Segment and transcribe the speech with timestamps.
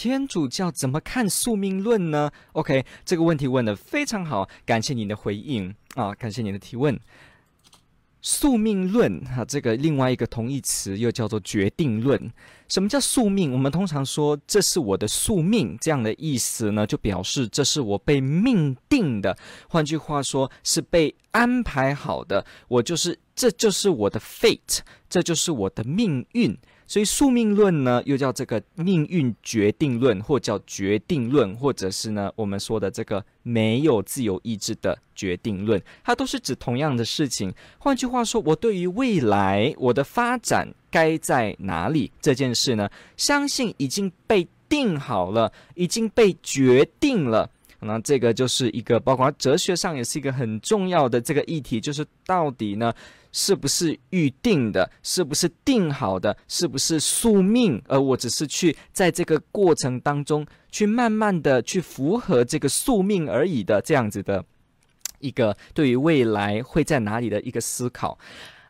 [0.00, 6.96] 天主教怎么看宿命论呢？OK，这个问题问得非常好，感谢您的回应啊，感谢您的提问。
[8.22, 12.32] 宿命论哈、这个另外一个同义词又叫做决定论。
[12.68, 13.52] 什么叫宿命？
[13.52, 19.36] 我们通常说这是我的宿命，这样的意思呢，就表示这是我被命定的。
[19.68, 22.46] 换句话说，是被安排好的。
[22.68, 24.78] 我就是，这就是我的 fate，
[25.10, 26.56] 这就是我的命运。
[26.88, 37.54] 所以宿命论呢，又叫这个命运决定论，或叫决定论，或者是呢我们说的这个没有自由意志的决定论，它都是指同样的事情。
[37.78, 47.50] 换句话说，我对于未来我的发展该在哪里这件事呢，相信已经被定好了，已经被决定了。
[47.80, 52.92] 那这个就是一个包括哲学上也是一个很重要的这个议题，就是到底呢，
[53.32, 54.90] 是不是预定的？
[55.02, 56.36] 是不是定好的？
[56.48, 57.80] 是不是宿命？
[57.86, 64.44] 而我只是去在这个过程当中去慢慢的去符合这个宿命而已的这样子的
[65.18, 68.18] 一个对于未来会在哪里的一个思考。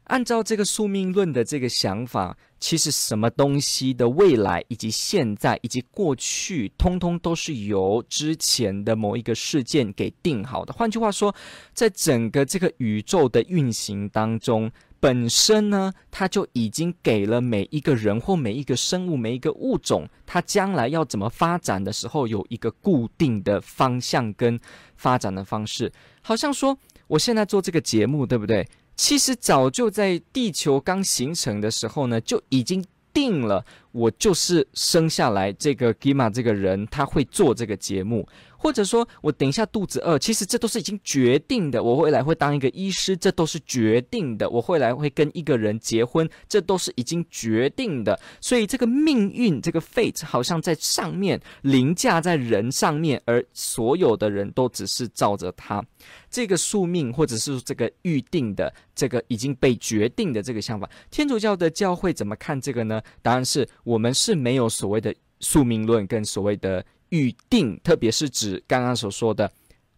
[0.08, 10.72] 按照这个宿命论的这个想法，其实什么东西的未来以及现在以及过去，通通都是由之前的某一个事件给定好的。
[10.72, 11.34] 换句话说，
[11.74, 24.58] 在整个这个宇宙的运行当中，本身呢，它就已经给了每一个人或每一个生物、每一个物种，它将来要怎么发展的时候，有一个固定的方向跟
[24.96, 25.92] 发展的方式。
[26.22, 28.66] 好像说，我现在做这个节目，对不对？
[28.98, 38.28] 其实早就在地球刚形成的时候呢，就已经定了，我就是生下来这个 Gima 这个人，他会做这个节目。
[38.60, 41.80] 或者说我等一下肚子饿，其实这都是已经决定的。
[41.80, 44.50] 我未来会当一个医师，这都是决定的。
[44.50, 48.18] 我未来会跟一个人结婚，这都是已经决定的。
[48.40, 55.80] 所以这个命运，这个 fate 好像在上面凌驾在人上面，而所有的人都只是照着他
[56.28, 60.90] 这个宿命，或者是这个预定的这个已经被决定的这个想法。
[61.12, 63.00] 天主教的教会怎么看这个呢？
[63.22, 66.84] 答案是我们是没有所谓的宿命论跟所谓的。
[67.10, 69.50] 预定，特别是指刚刚所说的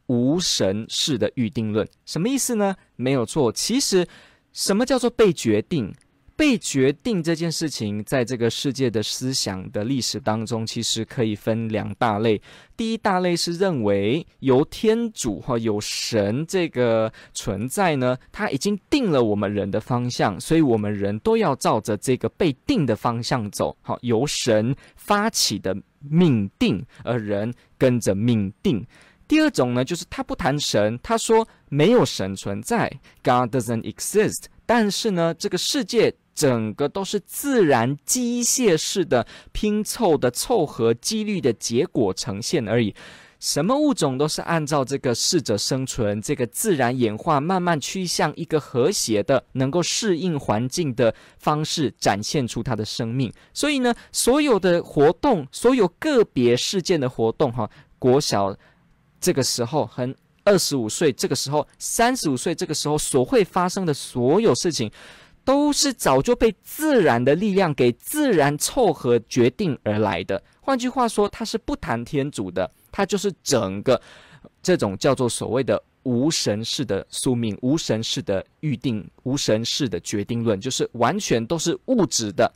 [0.07, 2.77] 无神式的预定论，什么意思呢？
[2.95, 4.07] 没有错，其实
[4.53, 5.93] 什么叫做被决定？
[6.41, 12.41] 被决定这件事情，在这个世界的思想的历史当中，其实可以分两大类。
[12.79, 23.77] 第一大类是认为由天主或有神这个存在呢，他已经定了我们人的方向，所以我们人都要照着这个被定的方向走。
[23.83, 28.83] 好，由神发起的命定，而人跟着命定。
[29.29, 32.91] 第二种呢，就是他不谈神，他说没有神存在
[33.23, 34.47] ，God doesn't exist。
[34.65, 36.15] 但是呢，这个世界。
[36.41, 42.95] 整个都是自然机械式的拼凑的凑合几率的结果呈现而已，
[43.39, 53.31] 什么物种都是按照这个适者生存，这个自然演化慢慢趋向一个和谐的、能够适应环境的方式展现出它的生命。
[53.53, 57.69] 所以呢，所有的活动，所有个别事件的活动，哈，
[57.99, 58.57] 国小
[59.21, 64.91] 这个时候很二十五岁，这个时候三十五岁，这个时候所会发生的所有事情。
[65.45, 70.43] 都是早就被自然的力量给自然凑合决定而来的。
[70.61, 74.01] 换句话说，他是不谈天主的，他就是整个
[74.63, 82.53] 这种叫做所谓的无神式的宿命、无神式的预定、无神式的决定论，就是完全都是物质的。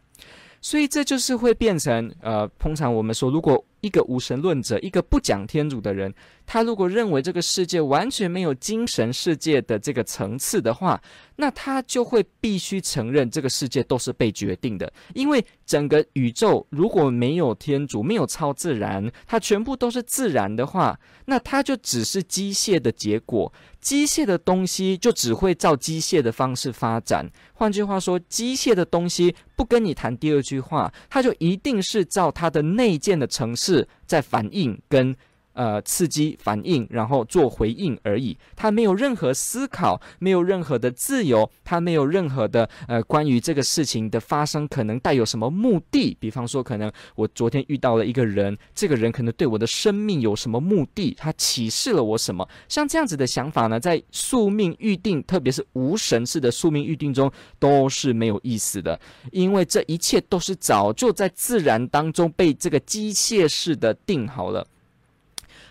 [0.60, 6.14] 所以这就是会变成呃，通常我们说，如果一个无神论者，一个不讲天主的人，
[6.46, 11.00] 他如果认为这个世界完全没有精神世界的这个层次的话，
[11.36, 23.52] 那他就会必须承认这个世界都是被决定的，因为整个宇宙如果没有天主，没有超自然，它全部都是自然的话，那它就只是机械的结果。
[23.80, 27.28] 机械的东西就只会照机械的方式发展。
[27.52, 35.14] 换句话说，机械的东西不跟你谈第二句话，它就一定是照它的内建的程式在反应跟
[35.54, 38.36] 呃，刺激反应，然后做回应而已。
[38.54, 46.16] 他没有任何思考，没有任何的自由，他没有任何的呃，关于这个事情的发生可能带有什么目的。
[46.20, 52.46] 比方说，可能我昨天遇到了一个人，这个人可能对我的生命有什么目的，他启示了我什么？
[52.68, 58.98] 像这样子的想法呢，在宿命预定，特别是无神式的宿命预定中，都是没有意思的，
[59.30, 64.66] 因为这一切都是早就在自然当中被这个机械式的定好了。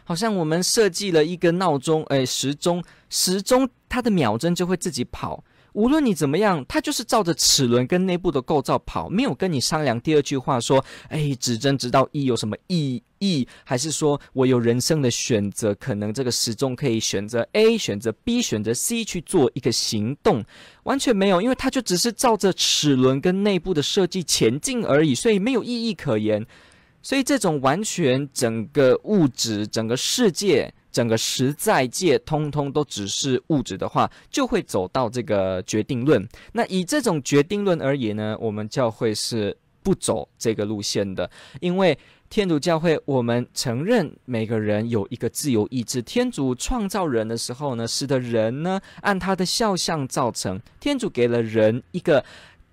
[0.03, 5.43] 好像我们设计了一个闹钟，哎，时钟，时钟它的秒针就会自己跑。
[5.73, 9.99] 无论你怎么样，它就是照着齿轮跟内部的构造跑，没有跟你商量。
[9.99, 13.47] 第二句话说，哎，指针直到一有什么意义？
[13.63, 15.73] 还是说我有人生的选择？
[15.73, 20.45] 可能这个时钟可以选择 A，选择 B，选择 C 去做一个行动，
[20.83, 26.45] 完全没有，因为它就只是照着齿轮跟内部的设计前进而已，所以没有意义可言。
[27.03, 36.25] 所以，这种完全整个物质、整个世界、整个实在界，通通都只是物质的话，就会走到这个决定论。
[36.53, 41.29] 那以这种决定论而言呢，我们教会是不走这个路线的，
[41.59, 41.97] 因为
[42.29, 46.01] 天主教会我们承认每个人有一个自由意志。
[46.01, 50.57] 天主创造人的时候呢，使得人呢按他的肖像造成。
[50.79, 52.23] 天主给了人一个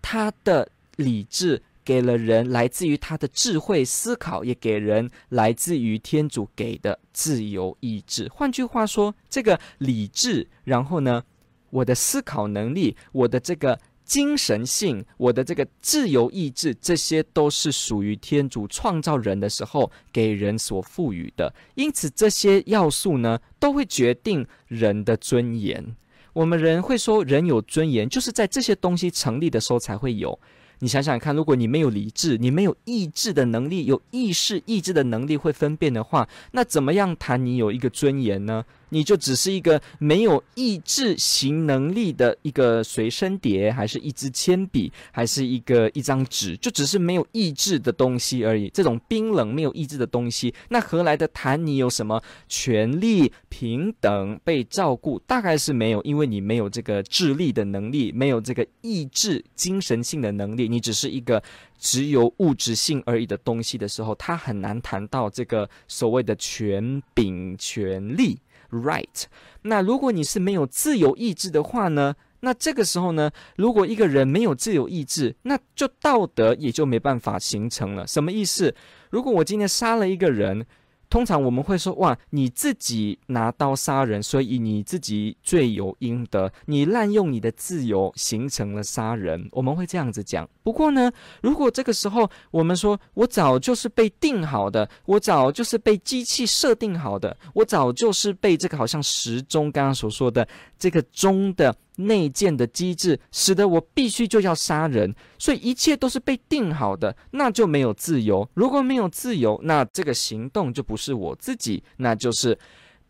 [0.00, 1.60] 他的理智。
[1.90, 8.30] 给了人来自于他的智慧思考，也给人来自于天主给的自由意志。
[8.32, 11.24] 换句话说，这个理智，然后呢，
[11.70, 21.52] 我的思考能力，我的这个精神性，我的这个自由意志，这些都是属于天主创造人的时候给人所赋予的。
[21.74, 25.96] 因此，这些要素呢，都会决定人的尊严。
[26.34, 30.38] 我们人会说，人有尊严，就是在这些东西成立的时候才会有。
[30.80, 38.64] 你想想看，如果你没有理智，你没有意志的能力，有意识意志的能力会分辨的话，那怎么样谈你有一个尊严呢？
[38.90, 48.68] 你就只是一个没有意志行能力的一个随身碟，还是一支铅笔，还是一个一张纸，就只是没有意志的东西而已。
[48.68, 55.18] 这种冰冷没有意志的东西，那何来的谈你有什么权利、平等、被照顾？
[55.20, 61.42] 大概是没有，因为你没有这个智力的能力，没有这个意志、精神性的能力，你只是一个
[61.78, 68.38] 只有物质性而已的东西的时候，他很难谈到这个所谓的权柄、权利。
[68.70, 69.24] Right，
[69.62, 72.14] 那如果你是没有自由意志的话呢？
[72.40, 78.06] 那这个时候呢，如果一个人没有自由意志，那就道德也就没办法形成了。
[78.06, 78.74] 什么意思？
[79.10, 80.66] 如果我今天杀了一个人。
[81.10, 86.50] 通常我们会说：“哇，你自己拿刀杀人，所以你自己罪有应得。
[86.66, 90.48] 你滥用你的自由，形成了杀人。”我们会这样子讲。
[90.62, 91.10] 不过呢，
[91.42, 100.46] 如果这个时候我们说：“我早就是被定好的，我早就是被机器设定好的，我早就是被这个好像时钟刚刚所说的
[100.80, 108.48] 这个钟的。”内建的机制使得我必须就要杀人，所以一切都是被定好的，那就没有自由。
[108.54, 112.58] 如果没有自由，那这个行动就不是我自己，那就是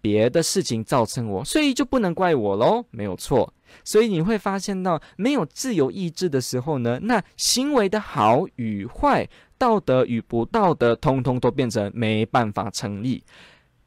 [0.00, 3.55] 别的事情造成我，所以就不能怪我喽，没有错。
[3.84, 13.23] 所以你会发现到没有自由意志的时候呢，那行为的好与坏、道德与不道德，通通都变成没办法成立。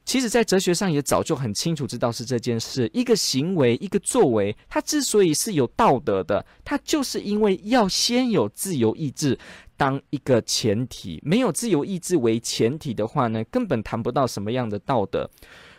[0.05, 2.89] 其实，在哲学上也早就很清楚知道是这件事。
[2.93, 9.39] 一个行为，一个作为，它之所以是有道德的，它就是因为要先有自由意志
[9.77, 11.21] 当一个前提。
[11.23, 15.29] 没有自由意志为前提的话呢，根本谈不到什么样的道德。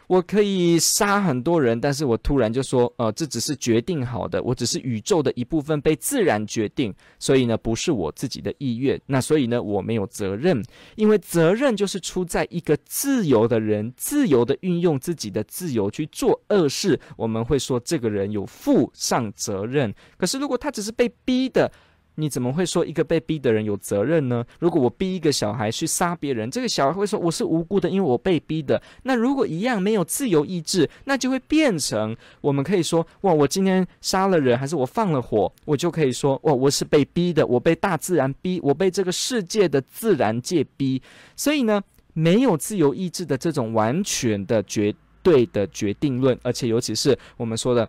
[0.07, 9.01] 我可以杀很多人，但是我突然就说，呃，这只是决定好的，我只是宇宙的一部分，被自然决定，所以呢，不是我自己的意愿。
[9.07, 10.63] 那所以呢，我没有责任，
[10.97, 19.95] 因为责任就是出在一个自由的人，自由的运用自己的自由去做恶事，我们会说这个人有负上责任。
[20.17, 21.71] 可是如果他只是被逼的，
[22.17, 24.45] 你怎么会说一个被逼的人有责任呢？
[24.61, 28.81] 如果我逼一个小孩去杀别人，这个小孩会说我是无辜的，因为我被逼的。
[29.03, 41.03] 那如果一样没有自由意志，那就会变成我们可以说哇，我今天杀了人，还是我放了火，我就可以说哇，我是被逼的，我被大自然逼，我被这个世界的自然界逼。
[41.35, 47.89] 所以呢，没有自由意志的这种完全的绝对的决定论，而且尤其是我们说的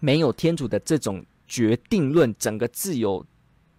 [0.00, 3.22] 没有天主的这种决定论，整个自由。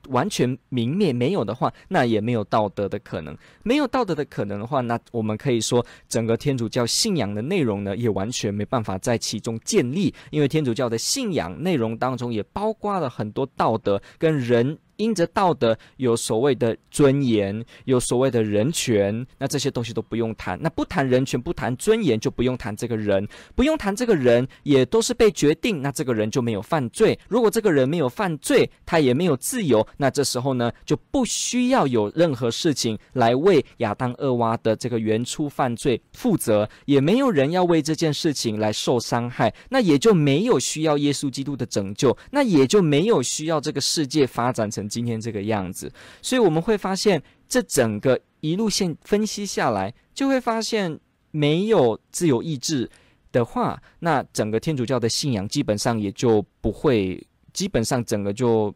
[0.09, 3.37] 完全泯灭没有的话，那也没有道德的可能。
[3.63, 10.13] 没有道德的可能的话，那我们可以说，整个天主教信仰的内容呢，也完全没办法在其中建立。
[10.31, 20.59] 因为天主教的信仰内容当中也包括了很多道德跟人因着道德有所谓的尊严，有所谓的人权，那这些东西都不用谈。
[20.61, 25.81] 那不谈人权，不谈尊严，就不用谈这个人，不用谈这个人，也都是被决定。
[25.81, 27.17] 那这个人就没有犯罪。
[27.27, 29.85] 如果这个人没有犯罪，他也没有自由。
[29.97, 39.53] 那这时候呢，就不需要有任何事情来为亚当、厄娃的这个原初犯罪负责，也没有人要为这件事情来受伤害。
[39.69, 45.91] 那也就没有需要耶稣基督的拯救，那也就没有需要这个世界发展成今天这个样子。
[46.21, 50.99] 所以我们会发现，这整个一路线分析下来，就会发现
[51.31, 52.89] 没有自由意志
[53.31, 58.73] 的话，那整个天主教的信仰基本上也就不会，基本上整个就。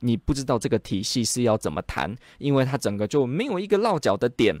[0.00, 4.56] 你不知道这个体系是要怎么谈，因为它整个就没有一个落脚的点。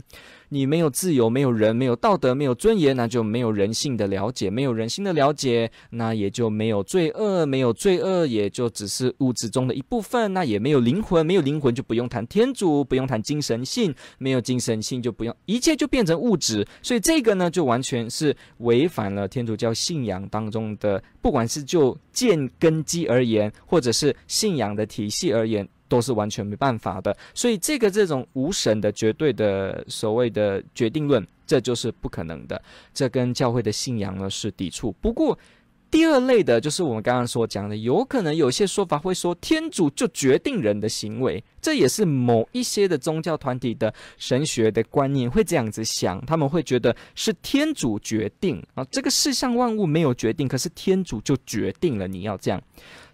[0.52, 10.32] 你没有自由，没有人，没有道德，没有尊严，那就没有人性的了解，没有人性的了解，那也就没有罪恶，没有罪恶，也就只是物质中的一部分。
[10.34, 16.66] 那也没有灵魂，没有灵魂就不用谈天主，不用谈精神性，没有精神性就不用，一切就变成物质。
[16.82, 25.68] 所以这个呢，就完全是违反了天主教信仰当中的，不管是就建根基而言，或者是信仰的体系而言。
[25.90, 32.62] 都是完全没办法的，所以这个这种无神的绝对的所谓的决定论，这就是不可能的，
[32.94, 34.92] 这跟教会的信仰呢是抵触。
[35.00, 35.36] 不过，
[35.90, 52.62] 第二类的就是我们刚刚所讲的，有可能有些说法会说天主就决定人的行为，这也是某一些的宗教团体的神学的观念会这样子想，他们会觉得是天主决定啊，这个世上万物没有决定，可是天主就决定了你要这样。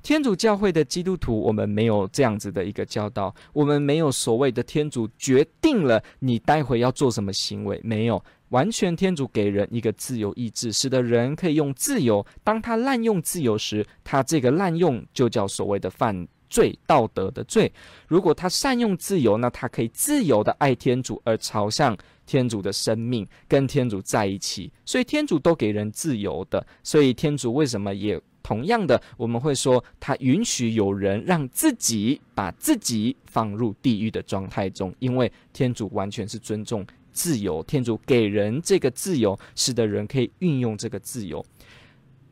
[0.03, 12.25] 天主教会的基督徒，我们没有这样子的一个教导，我们没有所谓的天主决定了你待会要做什么行为，没有，完全天主给人一个自由意志，使得人可以用自由。
[12.45, 17.73] 当他滥用自由时，他这个滥用就叫所谓的犯罪，道德的罪。
[18.07, 24.73] 如果他善用自由，那他可以自由的爱天主，而朝向天主的生命，跟天主在一起。
[24.85, 28.21] 所以天主都给人自由的，所以天主为什么也？
[28.43, 36.87] 同样的，我们会说，他允许有人让自己把自己放入地狱的状态中，因为天主完全是尊重
[37.17, 41.43] 自由，天主给人这个自由，使得人可以运用这个自由。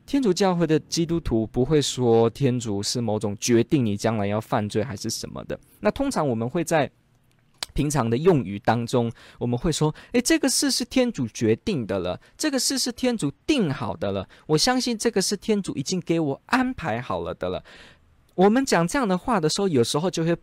[0.05, 5.59] 天主教会的基督徒不会说天主是某种决定你将来要犯罪还是什么的。
[5.81, 6.91] 那通常我们会在。
[7.73, 14.29] 平常的用语当中，我们会说：“诶，这个事是天主决定的了，这个事是天主定好的了。
[14.47, 17.65] 我相信这个是天主已经给我安排好了的了。”
[18.37, 20.37] 我们讲这样的话的时候，有时候就会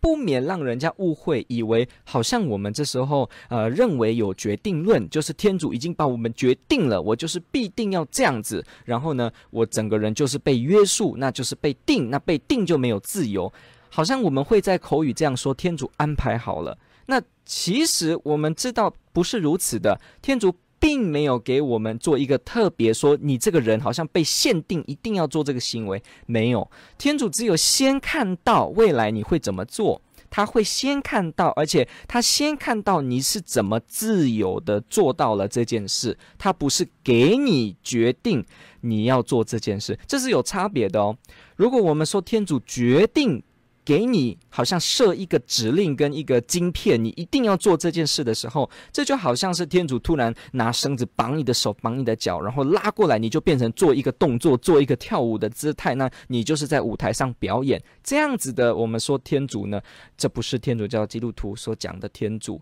[0.00, 8.64] 不免让人家误会，以为好像我们这时候呃认为有决定论，就是天主已经把我们决定了，我就是必定要这样子。
[8.84, 13.52] 然后呢，我整个人就是被约束，那就是被定，那被定就没有自由。
[13.88, 16.76] 好像我们会在口语这样说：“天主安排好了。”
[17.06, 19.98] 那其实我们知道不是如此的。
[20.20, 20.52] 天主
[20.86, 30.00] 并没有给我们做一个特别说：“你这个人好像被限定一定要做这个行为。”没有，天主只有先看到未来你会怎么做，
[30.30, 36.16] 他会先看到，而且他先看到你是怎么自由的做到了这件事。
[36.38, 38.44] 他不是给你决定
[38.82, 41.18] 你要做这件事，这是有差别的哦。
[41.56, 43.42] 如果我们说天主决定，
[43.86, 58.74] 给你好像设一个指令跟一个晶片，你一定要做这件事的时候，这就好像是天主突然拿绳子绑你的手、绑你的脚，然后拉过来，你就变成做一个动作、做一个跳舞的姿态，那你就是在舞台上表演这样子的。
[58.74, 59.80] 我们说天主呢，
[60.18, 62.60] 这不是天主教基督徒所讲的天主，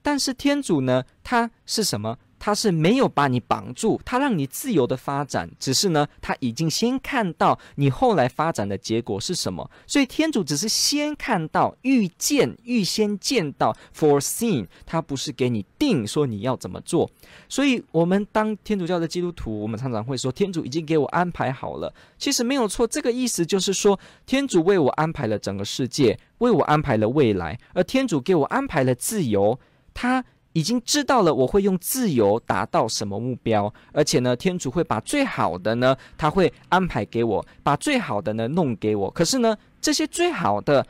[0.00, 2.16] 但是天主呢，他是什么？
[2.44, 17.08] 他是没有把你绑住，他让你自由的发展，只是呢，他已经先看到你后来发展的结果是什么，所以天主只是先看到、预见、预先见到 （foreseen），他不是给你定说你要怎么做。
[17.48, 21.94] 所以，我们当天主教的基督徒，我们常常会说，天主已经给我安排好了。
[22.18, 23.96] 其实没有错，这个意思就是说，
[24.26, 29.60] 天主为我安排了整个世界，为我安排了未来，而天主给我安排了自由，
[29.94, 30.24] 他。
[30.52, 39.10] 已经知道了我会用自由达到什么目标，而且呢，天主会把最好的呢，他会安排给我，把最好的呢弄给我。
[39.10, 40.86] 可是呢，这些最好的、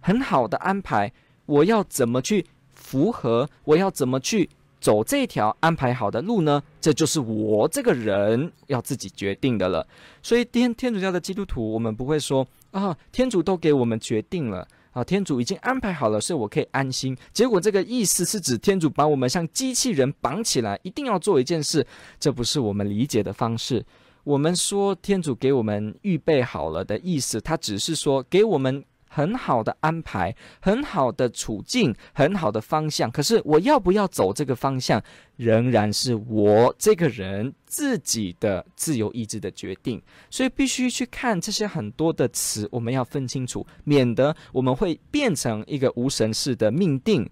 [0.00, 1.12] 很好的安排，
[1.46, 2.44] 我要怎么去
[2.74, 3.48] 符合？
[3.64, 6.62] 我要怎么去走这条安排好的路呢？
[6.80, 9.86] 这就是我这个人要自己决定的了。
[10.22, 14.68] 所以天天主教的基督徒，我们不会说啊，天主都给我们决定了。
[14.92, 17.16] 啊，天主已经安排好了，所以我可以安心。
[17.32, 21.86] 结果这个意思是指天主把我们像机器人绑起来，一定要做一件事，
[22.20, 23.84] 这不是我们理解的方式。
[24.24, 33.10] 我们说天主给我们预备好了的意思，他只是说给我们很好的安排，很好的处境，很好的方向。
[33.10, 35.02] 可是我要不要走这个方向，
[35.36, 40.00] 仍然是我这个人自己的自由意志的决定。
[40.30, 47.28] 所以必须去看这些很多的词，我们要分清楚，免得我们会变成一个无神式的命定。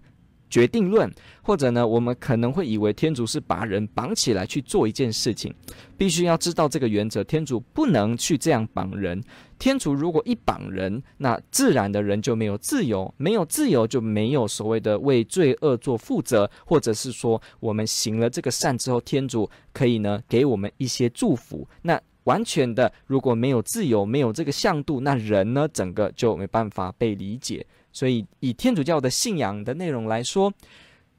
[0.51, 1.09] 决定论，
[1.41, 5.51] 或者呢，我们可能会以为天主是把人绑起来去做一件事情，
[5.97, 9.23] 必须要知道这个原则，天主不能去这样绑人。
[9.57, 21.67] 天主如果一绑人，那自然的人就没有自由，没有自由就没有所谓的为罪恶做负责，或者是说我们行了这个善之后，天主可以呢给我们一些祝福。
[21.83, 27.65] 那完全的如果没有自由，没有这个向度，那人呢整个就没办法被理解。
[27.91, 30.53] 所以，以天主教的信仰的内容来说，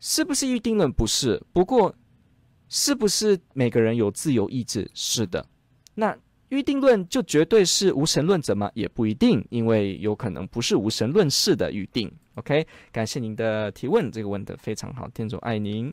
[0.00, 0.90] 是不是预定论？
[0.90, 1.42] 不是。
[1.52, 1.94] 不过，
[2.68, 4.90] 是不是每个人有自由意志？
[4.94, 5.44] 是的。
[5.94, 6.16] 那
[6.48, 8.70] 预定论就绝对是无神论者吗？
[8.74, 12.10] 也不一定，因为有可能不是无神论式的预定。
[12.34, 15.92] OK，感谢您的提问，这个问的非常好，天主爱您。